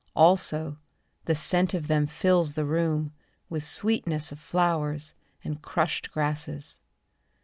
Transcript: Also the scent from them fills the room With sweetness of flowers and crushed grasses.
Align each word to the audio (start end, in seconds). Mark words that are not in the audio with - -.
Also 0.15 0.79
the 1.25 1.35
scent 1.35 1.73
from 1.73 1.83
them 1.83 2.07
fills 2.07 2.53
the 2.53 2.65
room 2.65 3.13
With 3.49 3.63
sweetness 3.63 4.31
of 4.31 4.39
flowers 4.39 5.13
and 5.43 5.61
crushed 5.61 6.11
grasses. 6.11 6.79